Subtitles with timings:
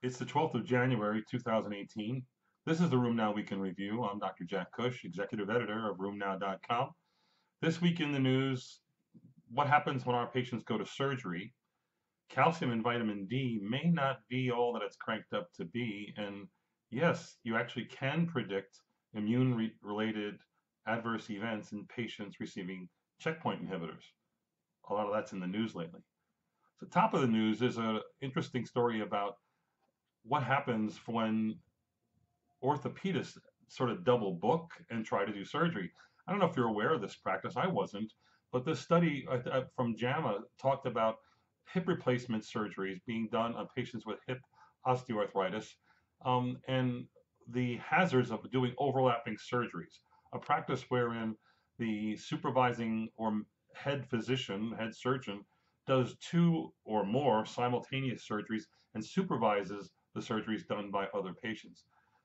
[0.00, 2.22] It's the 12th of January, 2018.
[2.64, 4.04] This is the RheumNow Week in Review.
[4.04, 4.44] I'm Dr.
[4.44, 6.90] Jack Cush, Executive Editor of RheumNow.com.
[7.62, 8.78] This week in the news,
[9.50, 11.52] what happens when our patients go to surgery?
[12.30, 16.14] Calcium and vitamin D may not be all that it's cranked up to be.
[16.16, 16.46] And
[16.92, 18.78] yes, you actually can predict
[19.14, 20.36] immune related
[20.86, 22.88] adverse events in patients receiving
[23.18, 24.04] checkpoint inhibitors.
[24.90, 26.02] A lot of that's in the news lately.
[26.78, 29.34] So top of the news is an interesting story about
[30.24, 31.58] what happens when
[32.62, 35.90] orthopedists sort of double book and try to do surgery.
[36.26, 37.54] I don't know if you're aware of this practice.
[37.56, 38.12] I wasn't,
[38.52, 41.16] but this study uh, uh, from JAMA talked about
[41.72, 44.40] hip replacement surgeries being done on patients with hip
[44.86, 45.66] osteoarthritis
[46.24, 47.04] um, and
[47.50, 50.00] the hazards of doing overlapping surgeries,
[50.32, 51.34] a practice wherein
[51.78, 53.40] the supervising or
[53.74, 55.44] head physician, head surgeon,
[55.88, 61.84] does two or more simultaneous surgeries and supervises the surgeries done by other patients.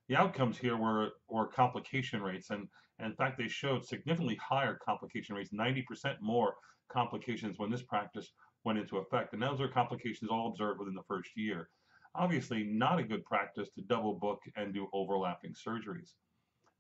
[0.10, 2.68] The outcomes here were, were complication rates, and,
[3.00, 6.56] and in fact, they showed significantly higher complication rates, 90% more
[6.92, 8.32] complications when this practice
[8.66, 9.34] went into effect.
[9.34, 11.70] And those are complications all observed within the first year.
[12.16, 16.12] Obviously, not a good practice to double book and do overlapping surgeries.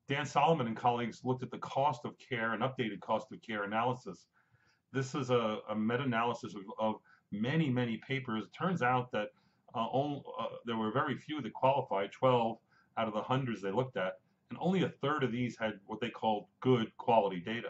[0.08, 3.64] Dan Solomon and colleagues looked at the cost of care and updated cost of care
[3.64, 4.28] analysis.
[4.94, 6.96] This is a, a meta-analysis of, of
[7.32, 8.44] many, many papers.
[8.44, 9.30] It turns out that
[9.74, 12.58] uh, only, uh, there were very few that qualified, 12
[12.98, 14.20] out of the hundreds they looked at,
[14.50, 17.70] and only a third of these had what they called good quality data.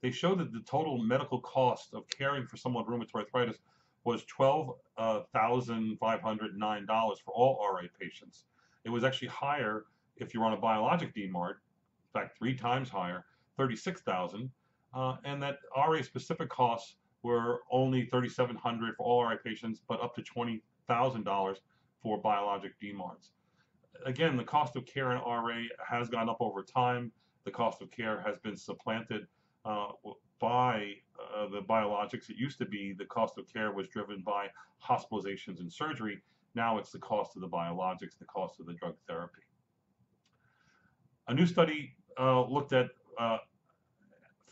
[0.00, 3.58] They showed that the total medical cost of caring for someone with rheumatoid arthritis
[4.04, 8.44] was $12,509 uh, for all RA patients.
[8.84, 13.24] It was actually higher if you're on a biologic DMARD, in fact, three times higher,
[13.56, 14.50] 36,000,
[14.94, 20.14] uh, and that RA specific costs were only 3,700 for all RA patients, but up
[20.14, 21.56] to 20 $1,000
[22.02, 23.30] for biologic DMARDs.
[24.06, 27.12] Again, the cost of care in RA has gone up over time.
[27.44, 29.26] The cost of care has been supplanted
[29.64, 29.88] uh,
[30.40, 32.28] by uh, the biologics.
[32.28, 34.48] It used to be the cost of care was driven by
[34.84, 36.20] hospitalizations and surgery.
[36.54, 39.42] Now it's the cost of the biologics, the cost of the drug therapy.
[41.28, 43.38] A new study uh, looked at uh,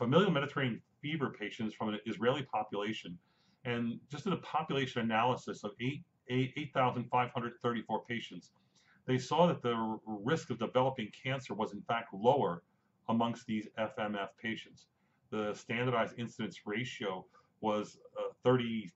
[0.02, 3.16] familial Mediterranean fever patients from an Israeli population
[3.64, 8.50] and just in a population analysis of eight 8,534 patients,
[9.06, 12.62] they saw that the risk of developing cancer was in fact lower
[13.08, 14.86] amongst these FMF patients.
[15.30, 17.24] The standardized incidence ratio
[17.60, 18.90] was uh, 34%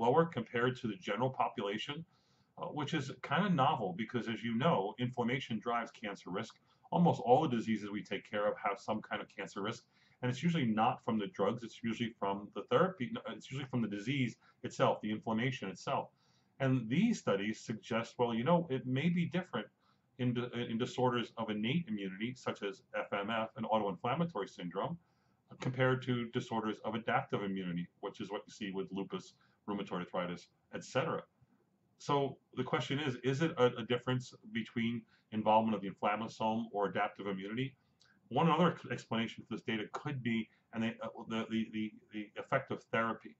[0.00, 2.04] lower compared to the general population,
[2.58, 6.54] uh, which is kind of novel because, as you know, inflammation drives cancer risk.
[6.90, 9.84] Almost all the diseases we take care of have some kind of cancer risk,
[10.22, 13.82] and it's usually not from the drugs, it's usually from the therapy, it's usually from
[13.82, 16.08] the disease itself, the inflammation itself.
[16.58, 19.66] And these studies suggest, well, you know, it may be different
[20.18, 22.82] in, in disorders of innate immunity, such as
[23.12, 24.96] FMF and autoinflammatory syndrome,
[25.60, 29.34] compared to disorders of adaptive immunity, which is what you see with lupus,
[29.68, 31.22] rheumatoid arthritis, etc.
[31.98, 35.02] So the question is, is it a, a, difference between
[35.32, 37.74] involvement of the inflammasome or adaptive immunity?
[38.28, 42.30] One other explanation for this data could be and they, uh, the, the, the, the
[42.38, 43.36] effect of therapy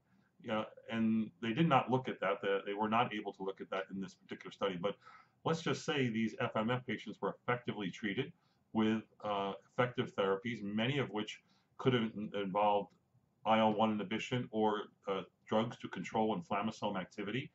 [0.51, 2.41] uh, and they did not look at that.
[2.67, 4.79] They, were not able to look at that in this particular study.
[4.81, 4.97] But
[5.45, 8.33] let's just say these FMF patients were effectively treated
[8.73, 11.41] with uh, effective therapies, many of which
[11.79, 12.91] could have involved
[13.47, 17.51] IL-1 inhibition or uh, drugs to control inflammasome activity.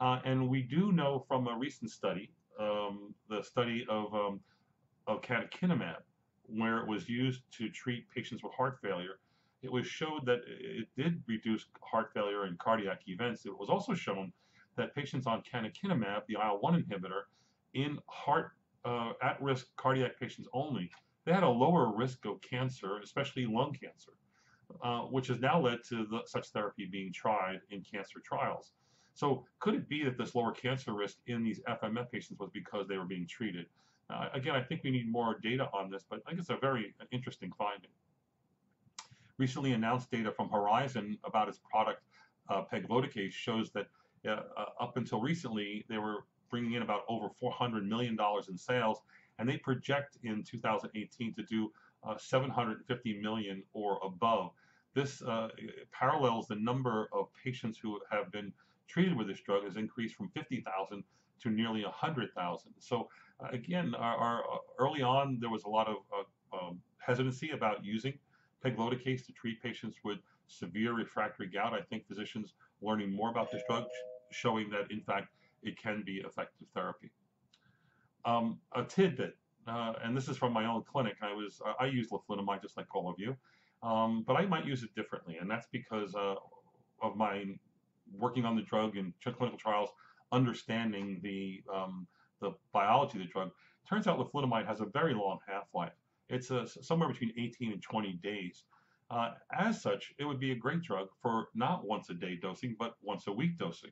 [0.00, 4.40] Uh, and we do know from a recent study, um, the study of, um,
[5.06, 5.96] of canakinumab,
[6.46, 9.18] where it was used to treat patients with heart failure,
[9.62, 13.46] it was showed that it did reduce heart failure and cardiac events.
[13.46, 14.32] It was also shown
[14.76, 17.22] that patients on canakinumab, the IL-1 inhibitor,
[17.72, 18.52] in heart
[18.84, 20.90] uh, at-risk cardiac patients only,
[21.24, 24.12] they had a lower risk of cancer, especially lung cancer,
[24.82, 28.72] uh, which has now led to the, such therapy being tried in cancer trials.
[29.14, 32.86] So could it be that this lower cancer risk in these FMF patients was because
[32.88, 33.66] they were being treated?
[34.10, 36.56] Uh, again, I think we need more data on this, but I think it's a
[36.56, 37.90] very interesting finding
[39.38, 42.02] recently announced data from Horizon about its product
[42.48, 42.62] uh,
[43.30, 43.86] shows that
[44.26, 48.56] uh, uh, up until recently they were bringing in about over 400 million dollars in
[48.56, 49.00] sales,
[49.38, 51.72] and they project in 2018 to do
[52.06, 54.50] uh, 750 million or above.
[54.94, 55.48] This uh,
[55.90, 58.52] parallels the number of patients who have been
[58.86, 61.02] treated with this drug has increased from 50,000
[61.40, 62.72] to nearly 100,000.
[62.78, 63.08] So
[63.52, 64.42] again, our, our,
[64.78, 65.96] early on there was a lot of
[66.52, 68.14] um, hesitancy about using
[68.64, 71.72] pegloticase to treat patients with severe refractory gout.
[71.72, 73.84] I think physicians learning more about this drug
[74.30, 75.28] showing that in fact
[75.62, 77.10] it can be effective therapy.
[78.24, 81.16] Um, a tidbit, uh, and this is from my own clinic.
[81.22, 83.36] I was I use leflunomide just like all of you,
[83.82, 86.36] um, but I might use it differently, and that's because uh,
[87.02, 87.44] of my
[88.12, 89.90] working on the drug in clinical trials,
[90.32, 92.06] understanding the um,
[92.44, 93.50] the biology of the drug.
[93.88, 95.92] Turns out leflunomide has a very long half-life.
[96.28, 98.64] It's a, somewhere between 18 and 20 days.
[99.10, 102.74] Uh, as such, it would be a great drug for not once a day dosing,
[102.78, 103.90] but once a week dosing.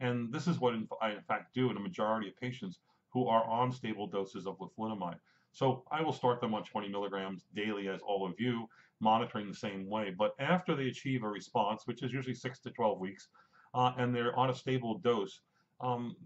[0.00, 2.80] And this is what I in fact do in a majority of patients
[3.12, 5.18] who are on stable doses of leflunomide.
[5.52, 8.68] So I will start them on 20 milligrams daily as all of you,
[9.00, 10.14] monitoring the same way.
[10.16, 13.28] But after they achieve a response, which is usually 6 to 12 weeks,
[13.74, 15.40] uh, and they're on a stable dose,
[15.80, 16.16] um,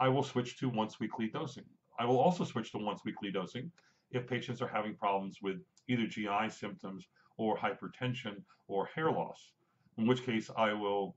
[0.00, 1.64] I will switch to once weekly dosing.
[1.98, 3.70] I will also switch to once weekly dosing
[4.10, 5.56] if patients are having problems with
[5.88, 7.06] either GI symptoms
[7.36, 9.52] or hypertension or hair loss,
[9.96, 11.16] in which case I will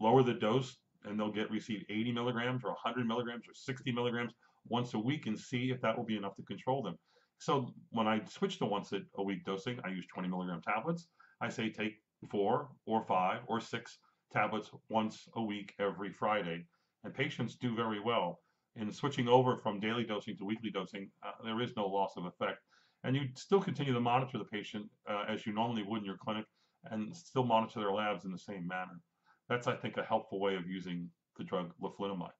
[0.00, 4.32] lower the dose and they'll get receive 80 milligrams or 100 milligrams or 60 milligrams
[4.68, 6.96] once a week and see if that will be enough to control them.
[7.38, 11.08] So when I switch to once a week dosing, I use 20 milligram tablets.
[11.40, 11.94] I say take
[12.30, 13.98] four or five or six
[14.32, 16.66] tablets once a week every Friday.
[17.04, 18.40] And patients do very well.
[18.76, 22.26] In switching over from daily dosing to weekly dosing, uh, there is no loss of
[22.26, 22.60] effect.
[23.02, 26.18] And you still continue to monitor the patient uh, as you normally would in your
[26.18, 26.44] clinic
[26.84, 29.00] and still monitor their labs in the same manner.
[29.48, 32.30] That's, I think, a helpful way of using the drug leflunomide.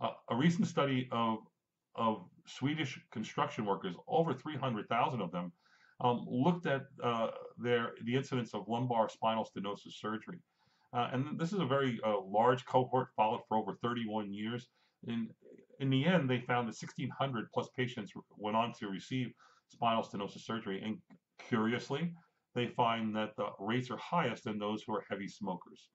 [0.00, 1.38] Uh, a recent study of,
[1.96, 5.52] of Swedish construction workers, over 300,000 of them,
[6.00, 7.28] um, looked at uh,
[7.58, 10.38] their the incidence of lumbar spinal stenosis surgery.
[10.94, 14.68] Uh, and this is a very uh, large cohort followed for over 31 years.
[15.06, 15.28] In,
[15.80, 19.32] in the end, they found that 1,600 plus patients went on to receive
[19.68, 20.80] spinal stenosis surgery.
[20.84, 20.98] And
[21.48, 22.14] curiously,
[22.54, 25.88] they find that the rates are highest in those who are heavy smokers.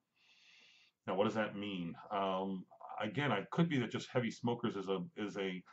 [1.08, 1.96] Now, what does that mean?
[2.12, 2.66] Um,
[3.02, 5.64] again, it could be that just heavy smokers is a is a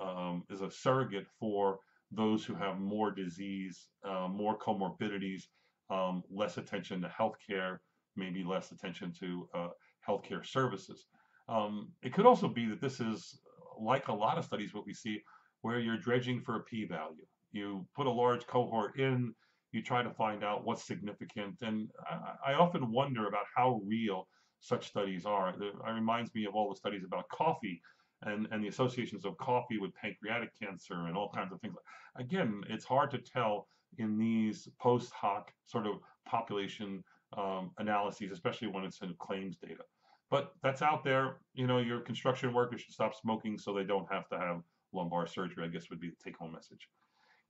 [0.00, 1.80] um, is a surrogate for
[2.12, 5.42] those who have more disease, uh, more comorbidities,
[5.90, 7.78] um, less attention to healthcare,
[8.18, 9.68] maybe less attention to uh,
[10.06, 11.06] healthcare services.
[11.48, 13.40] Um, it could also be that this is
[13.80, 15.22] like a lot of studies what we see
[15.62, 17.26] where you're dredging for a p-value.
[17.52, 19.34] You put a large cohort in,
[19.72, 24.28] you try to find out what's significant, and I, I often wonder about how real
[24.60, 25.50] such studies are.
[25.50, 27.80] It reminds me of all the studies about coffee
[28.22, 31.76] and, and the associations of coffee with pancreatic cancer and all kinds of things.
[32.16, 33.68] Again, it's hard to tell
[33.98, 35.94] in these post hoc sort of
[36.26, 37.02] population
[37.36, 39.82] um, analyses, especially when it's in claims data.
[40.30, 41.38] But that's out there.
[41.54, 44.60] You know, your construction workers should stop smoking so they don't have to have
[44.92, 46.88] lumbar surgery, I guess would be the take home message.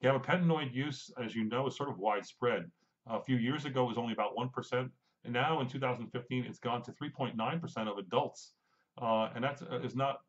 [0.02, 2.70] Gabapentinoid use, as you know, is sort of widespread.
[3.06, 4.90] A few years ago, it was only about 1%.
[5.24, 8.52] And now in 2015, it's gone to 3.9% of adults.
[9.00, 10.20] Uh, and that uh, is not,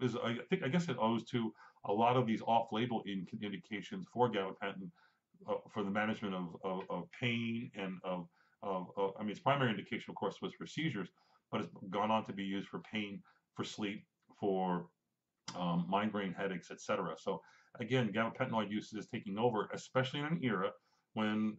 [0.00, 1.52] uh, is I think, I guess it owes to
[1.84, 3.02] a lot of these off-label
[3.42, 4.90] indications for gabapentin
[5.48, 8.26] uh, for the management of, of, of pain and of,
[8.62, 11.08] of, of, I mean, its primary indication, of course, was for seizures,
[11.50, 13.22] but it's gone on to be used for pain,
[13.54, 14.04] for sleep,
[14.38, 14.86] for
[15.56, 17.14] um, migraine headaches, etc.
[17.18, 17.40] So
[17.80, 20.70] again, gabapentinoid use is taking over, especially in an era
[21.14, 21.56] when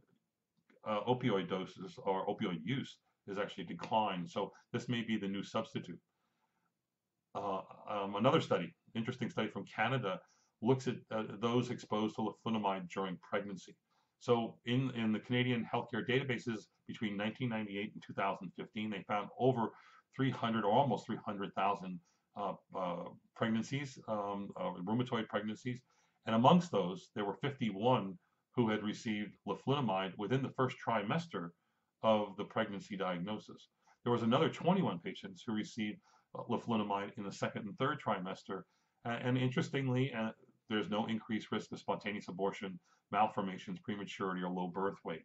[0.88, 2.98] uh, opioid doses or opioid use
[3.28, 4.30] is actually declined.
[4.30, 6.00] So this may be the new substitute.
[7.36, 10.20] Uh, um, another study, interesting study from Canada,
[10.62, 13.75] looks at uh, those exposed to leflunomide during pregnancy.
[14.19, 19.69] So in, in the Canadian healthcare databases between 1998 and 2015, they found over
[20.15, 21.99] 300 or almost 300,000
[22.38, 23.03] uh, uh,
[23.35, 25.79] pregnancies, um, uh, rheumatoid pregnancies.
[26.25, 28.17] And amongst those, there were 51
[28.55, 31.51] who had received leflunomide within the first trimester
[32.03, 33.69] of the pregnancy diagnosis.
[34.03, 35.99] There was another 21 patients who received
[36.38, 38.63] uh, leflunomide in the second and third trimester.
[39.05, 40.31] And interestingly, uh,
[40.69, 42.79] there's no increased risk of spontaneous abortion,
[43.12, 45.24] malformations, prematurity, or low birth weight.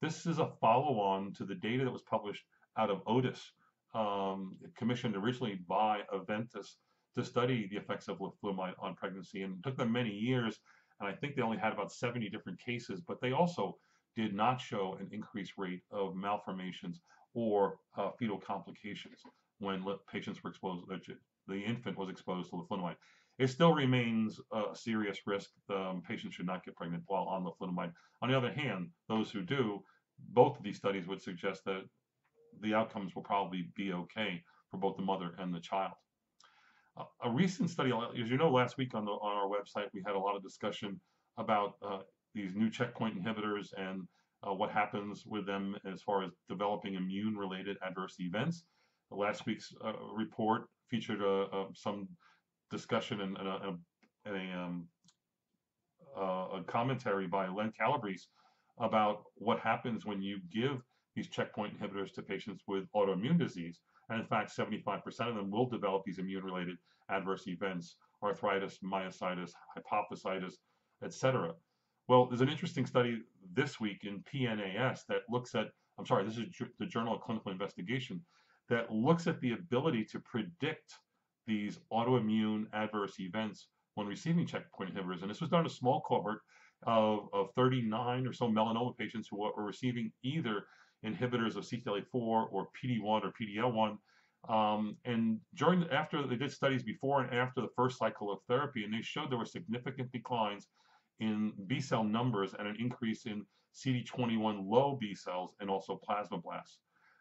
[0.00, 2.44] This is a follow-on to the data that was published
[2.76, 3.52] out of Otis,
[3.94, 6.76] um, commissioned originally by Aventis
[7.14, 9.42] to study the effects of leflunomide on pregnancy.
[9.42, 10.58] And it took them many years
[11.02, 13.76] and I think they only had about 70 different cases, but they also
[14.14, 17.00] did not show an increased rate of malformations
[17.34, 19.20] or uh, fetal complications
[19.58, 20.84] when patients were exposed,
[21.48, 22.96] the infant was exposed to leflunomide.
[23.38, 25.50] It still remains a serious risk.
[25.70, 27.92] Um, patients should not get pregnant while on leflunomide.
[28.20, 29.80] On the other hand, those who do,
[30.30, 31.82] both of these studies would suggest that
[32.60, 35.92] the outcomes will probably be okay for both the mother and the child
[37.22, 40.14] a recent study, as you know, last week on the on our website, we had
[40.14, 41.00] a lot of discussion
[41.38, 42.00] about uh,
[42.34, 44.02] these new checkpoint inhibitors and
[44.46, 48.64] uh, what happens with them as far as developing immune-related adverse events.
[49.10, 52.08] last week's uh, report featured uh, uh, some
[52.72, 53.76] discussion and, a,
[54.26, 54.88] a, um,
[56.16, 58.26] uh, a, commentary by Len Calabrese
[58.80, 60.82] about what happens when you give
[61.14, 63.78] these checkpoint inhibitors to patients with autoimmune disease.
[64.08, 66.76] And in fact, 75% of them will develop these immune-related
[67.10, 70.54] adverse events, arthritis, myositis, hypophysitis,
[71.04, 71.52] etc.
[72.08, 73.22] Well, there's an interesting study
[73.54, 76.46] this week in PNAS that looks at, I'm sorry, this is
[76.78, 78.20] the Journal of Clinical Investigation,
[78.68, 80.94] that looks at the ability to predict
[81.46, 85.22] these autoimmune adverse events when receiving checkpoint inhibitors.
[85.22, 86.40] And this was done in a small cohort
[86.86, 90.64] of, of 39 or so melanoma patients who were receiving either
[91.04, 93.98] inhibitors of CTLA4 or PD1 or PDL1.
[94.48, 98.84] Um, and during after they did studies before and after the first cycle of therapy,
[98.84, 100.66] and they showed there were significant declines
[101.20, 103.44] in B cell numbers and an increase in
[103.74, 106.78] CD21 low B cells and also plasmablasts.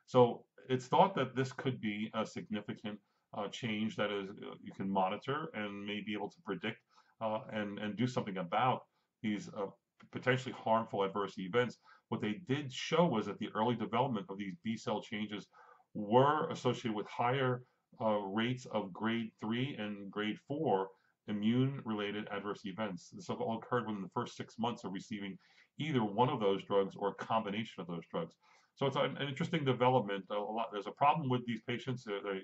[0.08, 3.00] So it's thought that this could be a significant
[3.38, 6.80] uh, change that is uh, you can monitor and may be able to predict
[7.22, 8.82] uh, and and do something about
[9.22, 9.68] these uh,
[10.12, 11.78] potentially harmful adverse events.
[12.10, 15.48] What they did show was that the early development of these B cell changes
[15.94, 17.64] were associated with higher
[18.02, 20.90] uh, rates of grade three and grade four
[21.28, 23.10] immune-related adverse events.
[23.14, 25.38] This all occurred within the first six months of receiving
[25.78, 28.36] either one of those drugs or a combination of those drugs.
[28.76, 30.26] So it's an, interesting development.
[30.32, 32.04] A lot, there's a problem with these patients.
[32.04, 32.42] They,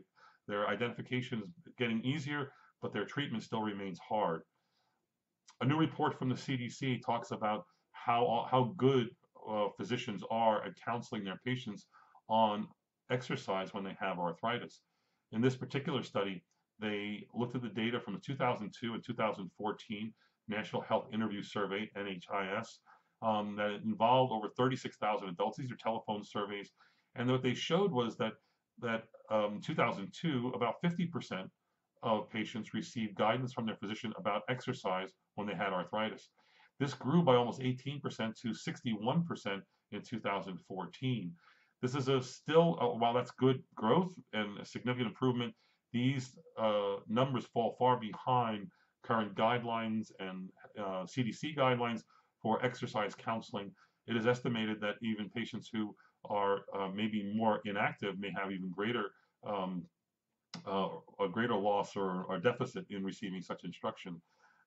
[0.47, 2.51] their identification is getting easier,
[2.81, 4.41] but their treatment still remains hard.
[5.61, 9.09] A new report from the CDC talks about how, how good
[9.49, 11.85] uh, physicians are at counseling their patients
[12.29, 12.67] on
[13.11, 14.81] exercise when they have arthritis.
[15.31, 16.43] In this particular study,
[16.79, 20.13] they looked at the data from the 2002 and 2014
[20.47, 22.67] National Health Interview Survey, NHIS,
[23.21, 25.57] um, that involved over 36,000 adults.
[25.57, 26.71] These are telephone surveys.
[27.15, 28.33] And what they showed was that
[28.81, 31.47] that um, 2002, about 50%
[32.03, 36.29] of patients received guidance from their physician about exercise when they had arthritis.
[36.79, 38.01] This grew by almost 18%
[38.41, 41.31] to 61% in 2014.
[41.81, 45.53] This is a still, uh, while that's good growth and a significant improvement,
[45.93, 48.67] these uh, numbers fall far behind
[49.03, 52.01] current guidelines and uh, CDC guidelines
[52.41, 53.71] for exercise counseling.
[54.07, 55.95] It is estimated that even patients who
[56.29, 59.11] are uh, maybe more inactive may have even greater
[59.45, 59.83] um,
[60.65, 64.21] uh, a greater loss or, or deficit in receiving such instruction.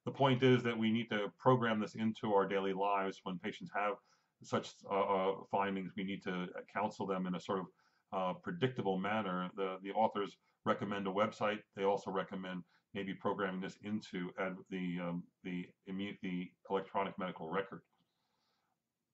[0.04, 3.70] The point is that we need to program this into our daily lives when patients
[3.74, 3.94] have
[4.42, 5.92] such uh, uh findings.
[5.96, 7.66] We need to counsel them in a sort of
[8.12, 9.50] uh, predictable manner.
[9.56, 11.58] The, the authors recommend a website.
[11.76, 12.62] They also recommend
[12.94, 14.30] maybe programming this into
[14.70, 17.82] the, um, the, the electronic medical record.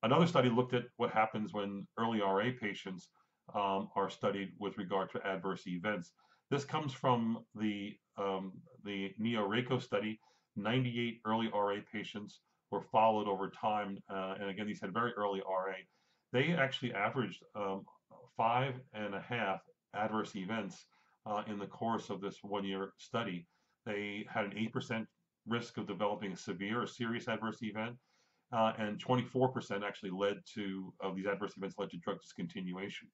[0.02, 3.08] Another study looked at what happens when early RA patients
[3.54, 6.12] um, are studied with regard to adverse events.
[6.50, 8.52] This comes from the, um,
[8.84, 10.20] the NeoRACO study.
[10.56, 13.98] 98 early RA patients were followed over time.
[14.10, 15.74] Uh, and again, these had very early RA.
[16.32, 17.84] They actually averaged um,
[18.36, 19.60] five and a half
[19.94, 20.86] adverse events
[21.24, 23.46] uh, in the course of this one-year study.
[23.84, 25.06] They had an 8%
[25.46, 27.96] risk of developing a severe or serious adverse event,
[28.52, 33.08] uh, and 24% actually led to, of these adverse events led to drug discontinuation.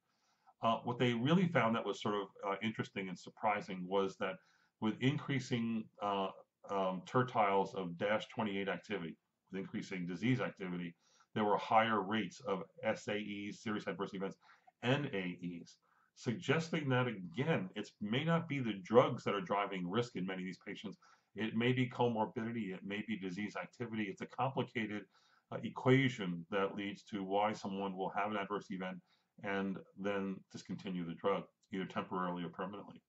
[0.62, 4.36] Uh, what they really found that was sort of uh, interesting and surprising was that
[4.80, 6.28] with increasing uh,
[6.70, 9.16] um, tertiles of DAS28 activity,
[9.50, 10.94] with increasing disease activity,
[11.34, 14.36] there were higher rates of SAEs, serious adverse events,
[14.82, 15.76] and AEs
[16.14, 20.42] suggesting that again, it may not be the drugs that are driving risk in many
[20.42, 20.98] of these patients.
[21.34, 24.04] It may be comorbidity, it may be disease activity.
[24.04, 25.02] It's a complicated
[25.50, 28.98] uh, equation that leads to why someone will have an adverse event
[29.42, 33.02] and then discontinue the drug, either temporarily or permanently.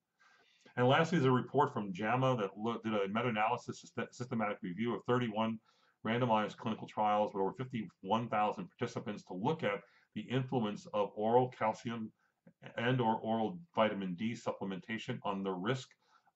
[0.75, 5.59] And lastly, there's a report from JAMA that did a meta-analysis systematic review of 31
[6.05, 9.81] randomized clinical trials with over 51,000 participants to look at
[10.15, 12.11] the influence of oral calcium
[12.77, 15.89] and or oral vitamin D supplementation on the risk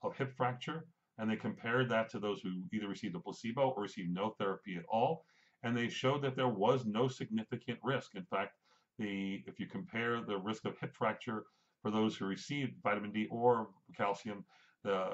[0.04, 0.86] of hip fracture.
[1.18, 4.76] And they compared that to those who either received a placebo or received no therapy
[4.78, 5.26] at all.
[5.64, 8.16] And they showed that there was no significant risk.
[8.16, 8.54] In fact,
[9.00, 11.44] the if you compare the risk of hip fracture
[11.82, 14.44] for those who received vitamin D or calcium,
[14.84, 15.10] the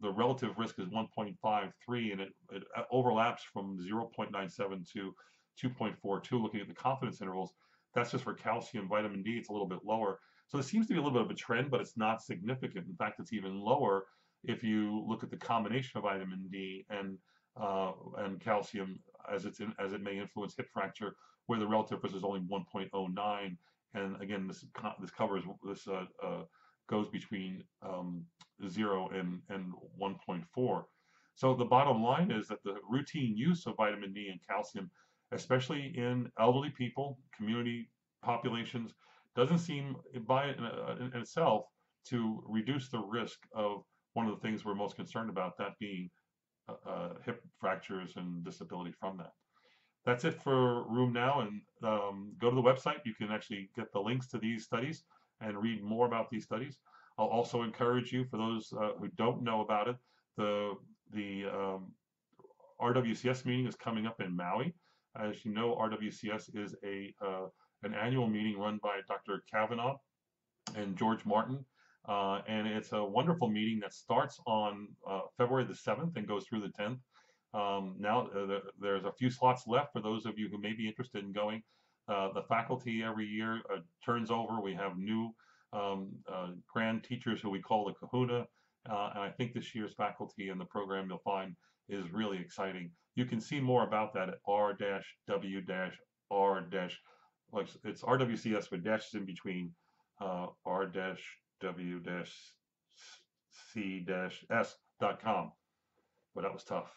[0.00, 5.14] the relative risk is 1.53, and it, it uh, overlaps from 0.97 to
[5.62, 6.40] 2.42.
[6.40, 7.52] Looking at the confidence intervals,
[7.94, 8.88] that's just for calcium.
[8.88, 10.20] Vitamin D, it's a little bit lower.
[10.46, 12.86] So there seems to be a little bit of a trend, but it's not significant.
[12.86, 14.06] In fact, it's even lower
[14.48, 17.18] if you look at the combination of vitamin D and
[17.60, 19.00] uh, and calcium
[19.32, 21.14] as it's in, as it may influence hip fracture,
[21.46, 23.56] where the relative risk is only 1.09.
[23.94, 24.64] And again, this
[25.00, 26.42] this covers this uh, uh,
[26.88, 28.24] goes between um,
[28.68, 30.84] 0 and, and 1.4.
[31.34, 34.90] So the bottom line is that the routine use of vitamin D and calcium,
[35.32, 37.90] especially in elderly people, community
[38.22, 38.92] populations,
[39.36, 41.66] doesn't seem by uh, in, in itself
[42.06, 43.84] to reduce the risk of
[44.14, 46.10] one of the things we're most concerned about, that being
[46.68, 49.32] uh, uh, hip fractures and disability from that.
[50.04, 53.00] That's it for RheumNow, and um, go to the website.
[53.04, 55.02] You can actually get the links to these studies
[55.40, 56.78] and read more about these studies.
[57.18, 59.96] I'll also encourage you, for those uh, who don't know about it,
[60.36, 60.74] the
[61.12, 61.92] the um,
[62.80, 64.74] RWCS meeting is coming up in Maui.
[65.16, 67.46] As you know, RWCS is a uh,
[67.82, 69.42] an annual meeting run by Dr.
[69.50, 69.96] Kavanaugh
[70.76, 71.64] and George Martin.
[72.08, 76.46] Uh, and it's a wonderful meeting that starts on uh, February the 7th and goes
[76.46, 76.98] through the 10th.
[77.54, 80.88] Um, now, uh, there's a few slots left for those of you who may be
[80.88, 81.62] interested in going.
[82.08, 84.60] Uh, the faculty every year uh, turns over.
[84.62, 85.34] We have new
[85.74, 88.46] um, uh, grand teachers who we call the kahuna.
[88.86, 91.54] and I think this year's faculty and the program you'll find
[91.90, 92.90] is really exciting.
[93.16, 95.30] You can see more about that at r-w-r-
[97.52, 99.74] like it's RWCS with dashes in between
[100.20, 100.46] uh,
[101.62, 102.32] r-w-c-s.com.
[106.34, 106.92] But that was tough.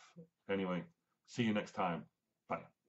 [0.50, 0.84] Anyway,
[1.26, 2.04] see you next time.
[2.50, 2.81] Bye.